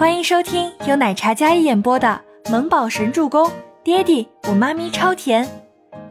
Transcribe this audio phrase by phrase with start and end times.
[0.00, 2.18] 欢迎收听由奶茶嘉一演播的
[2.50, 3.46] 《萌宝神助攻》，
[3.84, 5.46] 爹地我妈咪超甜，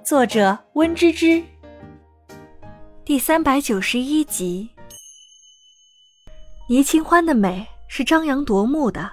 [0.05, 1.42] 作者温芝芝。
[3.03, 4.69] 第三百九十一集。
[6.69, 9.11] 倪清欢的美是张扬夺目的，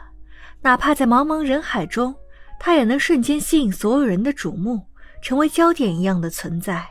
[0.61, 2.15] 哪怕在茫茫人海中，
[2.61, 4.83] 她也能瞬间吸引所有人的瞩目，
[5.23, 6.87] 成为焦点一样的存在。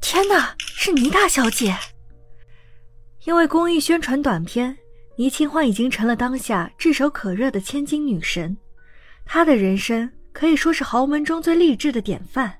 [0.00, 1.76] 天哪，是倪大小姐！
[3.26, 4.76] 因为公益宣传短片。
[5.16, 8.54] 倪清欢已经成了当下炙手可热的千金女神，
[9.24, 12.54] 她的人生可以说是豪门中最励志的典范。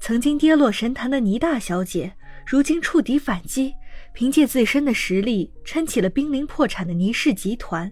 [0.00, 2.12] 曾经跌落神坛的倪大小姐，
[2.44, 3.72] 如今触底反击，
[4.12, 7.90] 凭借自身的实力撑起了濒临破产的倪氏集团。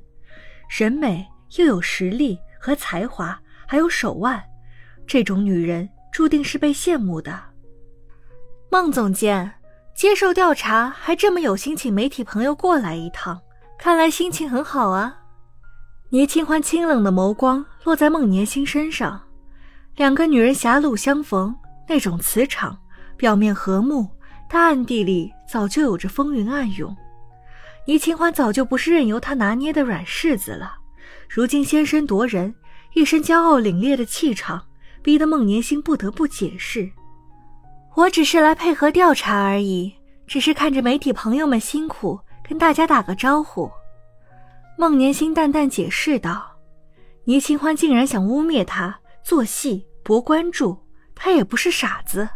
[0.69, 1.25] 审美
[1.57, 4.43] 又有实力和才华，还有手腕，
[5.07, 7.41] 这种女人注定是被羡慕的。
[8.69, 9.53] 孟总监
[9.95, 13.41] 接受调查，还这么有心请媒体朋友过来一趟。
[13.83, 15.13] 看来心情很好啊！
[16.11, 19.21] 倪清欢清冷的眸光落在孟年星身上，
[19.97, 21.53] 两个女人狭路相逢，
[21.89, 22.79] 那种磁场，
[23.17, 24.07] 表面和睦，
[24.49, 26.97] 但暗地里早就有着风云暗涌。
[27.85, 30.77] 倪清欢早就不是任由他拿捏的软柿子了，
[31.29, 32.55] 如今先声夺人，
[32.95, 34.65] 一身骄傲凛冽的气场，
[35.03, 36.89] 逼得孟年星不得不解释
[37.97, 39.93] ：“我只是来配合调查而已，
[40.29, 43.71] 只是看着媒体朋友们辛苦。”跟大家打个招呼，
[44.79, 46.51] 孟年星淡淡解释道
[47.25, 50.77] ：“倪清欢竟然想污蔑他做戏博关注，
[51.15, 52.29] 他也不是傻子。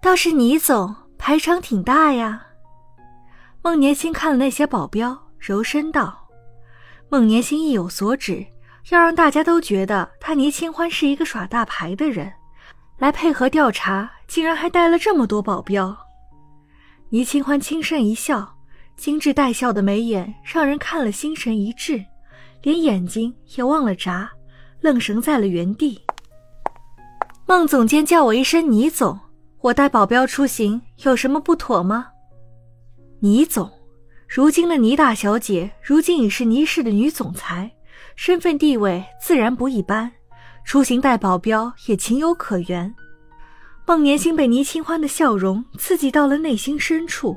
[0.00, 2.46] 倒是倪总排场挺大呀。”
[3.62, 6.28] 孟年星看了那些保镖，柔声道
[7.08, 8.46] ：“孟年星意有所指，
[8.90, 12.32] 要让大家都觉得他倪清欢是一个耍大牌的人，
[12.98, 15.96] 来配合调查，竟然还带了这么多保镖。”
[17.10, 18.51] 倪清欢轻声一笑。
[18.96, 22.04] 精致带笑的眉眼让人看了心神一滞，
[22.62, 24.30] 连眼睛也忘了眨，
[24.80, 26.00] 愣神在了原地。
[27.46, 29.18] 孟总监叫我一声倪总，
[29.60, 32.06] 我带保镖出行有什么不妥吗？
[33.20, 33.70] 倪总，
[34.28, 37.70] 如今的倪大小姐，如今已是倪氏的女总裁，
[38.14, 40.10] 身份地位自然不一般，
[40.64, 42.94] 出行带保镖也情有可原。
[43.84, 47.36] 孟年星被倪清欢的笑容刺激到了内心深处。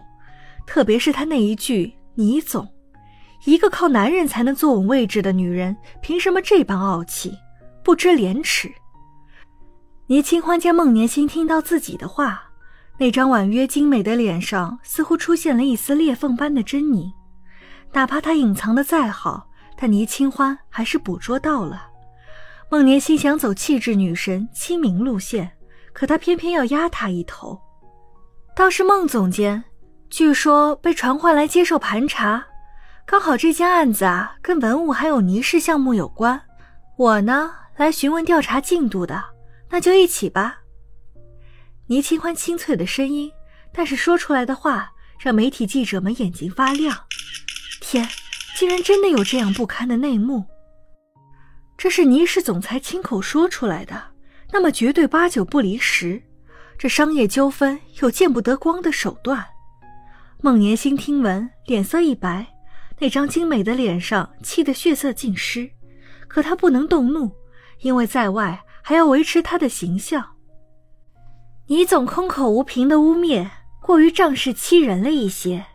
[0.66, 2.68] 特别是他那一句“倪总”，
[3.46, 7.38] 一个靠男人才能坐稳位置的女人，凭什么这般傲气，
[7.84, 8.72] 不知廉耻？
[10.08, 12.44] 倪清欢见孟年星听到自己的话，
[12.98, 17.12] 那张婉约精美的脸上似乎出现了一丝裂缝般的狰狞。
[17.94, 19.48] 哪怕他隐藏的再好，
[19.78, 21.88] 但倪清欢还是捕捉到了。
[22.70, 25.52] 孟年星想走气质女神亲民路线，
[25.94, 27.60] 可他偏偏要压她一头。
[28.56, 29.64] 倒是孟总监。
[30.16, 32.48] 据说被传唤来接受盘查，
[33.06, 36.42] 刚好这件案子啊跟文物还有泥氏项目有关，
[36.96, 39.22] 我呢来询问调查进度的，
[39.70, 40.62] 那就一起吧。
[41.88, 43.30] 倪清欢清脆的声音，
[43.74, 44.90] 但是说出来的话
[45.20, 46.98] 让媒体记者们眼睛发亮。
[47.82, 48.08] 天，
[48.56, 50.46] 竟然真的有这样不堪的内幕！
[51.78, 54.02] 这是倪氏总裁亲口说出来的，
[54.54, 56.24] 那么绝对八九不离十。
[56.78, 59.46] 这商业纠纷有见不得光的手段。
[60.46, 62.46] 孟年星听闻，脸色一白，
[63.00, 65.68] 那张精美的脸上气得血色尽失。
[66.28, 67.32] 可他不能动怒，
[67.80, 70.24] 因为在外还要维持他的形象。
[71.66, 73.50] 你总空口无凭的污蔑，
[73.82, 75.66] 过于仗势欺人了一些。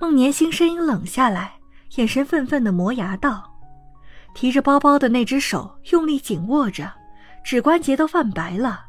[0.00, 1.54] 孟年星声音冷下来，
[1.96, 3.42] 眼神愤愤的磨牙道
[4.36, 6.92] ：“提着包包的那只手用力紧握着，
[7.42, 8.82] 指关节都泛白了，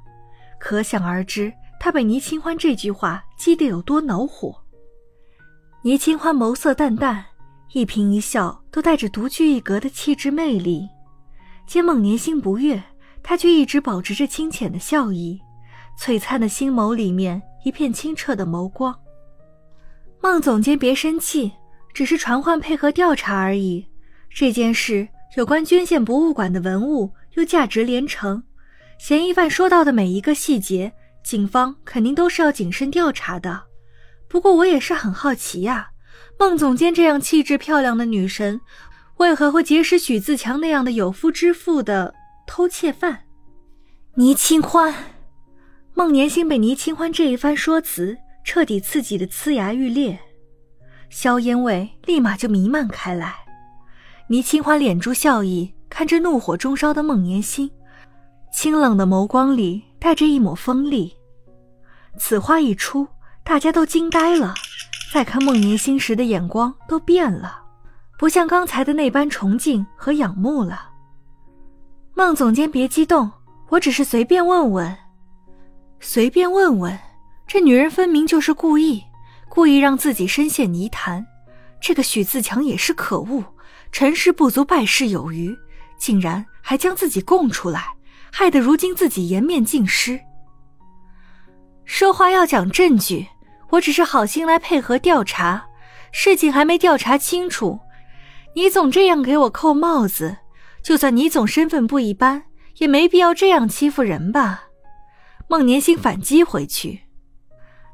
[0.59, 1.51] 可想而知。”
[1.81, 4.58] 他被倪清欢这句话激得有多恼火。
[5.81, 7.23] 倪清欢眸色淡淡，
[7.71, 10.89] 一颦一笑都带着独具一格的气质魅力。
[11.65, 12.83] 见孟年心不悦，
[13.23, 15.39] 他却一直保持着清浅的笑意，
[15.97, 18.93] 璀璨的星眸里面一片清澈的眸光。
[20.21, 21.49] 孟总监别生气，
[21.93, 23.85] 只是传唤配合调查而已。
[24.29, 25.07] 这件事
[25.37, 28.43] 有关捐献博物馆的文物，又价值连城，
[28.97, 30.91] 嫌疑犯说到的每一个细节。
[31.23, 33.61] 警方肯定都是要谨慎调查的，
[34.29, 35.89] 不过我也是很好奇呀，
[36.39, 38.61] 孟总监这样气质漂亮的女神，
[39.17, 42.13] 为何会结识许自强那样的有夫之妇的
[42.47, 43.21] 偷窃犯？
[44.15, 44.93] 倪清欢，
[45.93, 50.19] 孟年星被倪清欢这一番说辞彻底刺激的呲牙欲裂，
[51.09, 53.35] 硝烟味立马就弥漫开来。
[54.29, 57.69] 倪清欢敛住笑意，看着怒火中烧的孟年星，
[58.53, 59.83] 清冷的眸光里。
[60.01, 61.13] 带着一抹锋利，
[62.17, 63.05] 此话一出，
[63.49, 64.53] 大家都惊呆了。
[65.11, 67.59] 再看孟年星时的眼光都变了。
[68.15, 70.87] 不像刚才的那般崇敬和仰慕了。
[72.13, 73.31] 孟总监别激动，
[73.69, 74.95] 我只是随便问问，
[75.99, 76.95] 随便问问。
[77.47, 79.03] 这女人分明就是故意，
[79.49, 81.25] 故意让自己深陷泥潭。
[81.81, 83.43] 这个许自强也是可恶，
[83.91, 85.57] 成事不足败事有余，
[85.97, 87.95] 竟然还将自己供出来，
[88.31, 90.19] 害得如今自己颜面尽失。
[91.83, 93.25] 说话要讲证据，
[93.69, 95.67] 我只是好心来配合调查，
[96.11, 97.79] 事情还没调查清楚，
[98.55, 100.37] 你总这样给我扣帽子，
[100.81, 102.43] 就算你总身份不一般，
[102.77, 104.63] 也没必要这样欺负人吧？
[105.47, 107.01] 孟年星反击回去。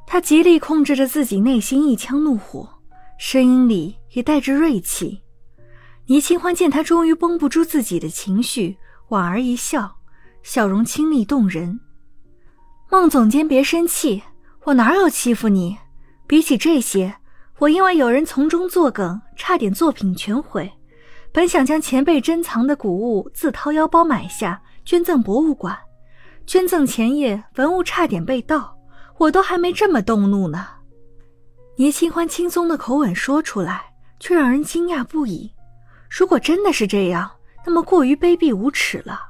[0.06, 2.68] 他极力控制着自己内心一腔怒火，
[3.18, 5.22] 声音里也带着锐气。
[6.06, 8.78] 倪清欢见他终于绷不住自己的情绪，
[9.08, 9.96] 莞尔一笑，
[10.44, 11.80] 笑容清丽动人。
[12.88, 14.22] 孟总监别生气，
[14.66, 15.78] 我哪有欺负你？
[16.26, 17.14] 比起这些，
[17.60, 20.68] 我因为有人从中作梗，差点作品全毁。
[21.30, 25.78] 本想将前辈珍藏的古物自掏腰包买下，捐赠博物馆，
[26.48, 28.76] 捐赠前夜文物差点被盗。
[29.18, 30.66] 我都还没这么动怒呢，
[31.76, 33.84] 倪清欢轻松的口吻说出来，
[34.18, 35.48] 却让人惊讶不已。
[36.10, 37.30] 如果真的是这样，
[37.64, 39.20] 那么过于卑鄙无耻了。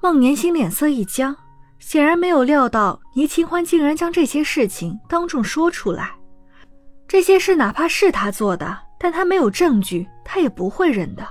[0.00, 1.36] 孟年星脸色一僵，
[1.78, 6.14] 显然没有料到倪清欢竟然将这些事情当众说出来。
[7.06, 11.26] 这些事哪怕是他做的，但他没有证据，他也不会认的。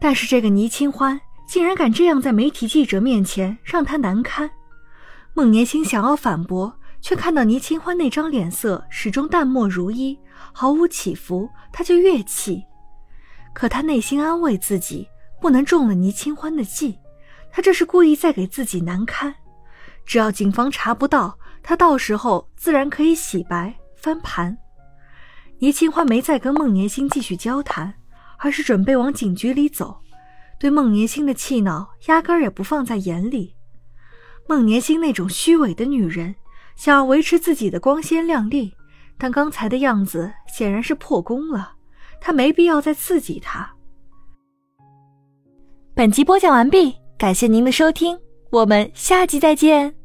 [0.00, 4.50] 但是这个倪清欢竟然敢这样在媒体记者面前让他难堪。
[5.34, 6.72] 孟年星想要反驳。
[7.02, 10.18] 却看到倪清欢那张脸色始终淡漠如一，
[10.52, 12.64] 毫无起伏，他就越气。
[13.52, 15.06] 可他内心安慰自己，
[15.40, 16.98] 不能中了倪清欢的计，
[17.52, 19.32] 他这是故意在给自己难堪。
[20.06, 24.56] 只要警方查不到，他到时候自然可以洗白翻盘。
[25.58, 27.92] 倪清欢没再跟孟年星继续交谈，
[28.38, 30.00] 而是准备往警局里走，
[30.58, 33.54] 对孟年星的气恼压根儿也不放在眼里。
[34.48, 36.34] 孟年星那种虚伪的女人。
[36.76, 38.70] 想要维持自己的光鲜亮丽，
[39.16, 41.72] 但刚才的样子显然是破功了。
[42.20, 43.74] 他没必要再刺激他。
[45.94, 48.18] 本集播讲完毕，感谢您的收听，
[48.50, 49.95] 我们下集再见。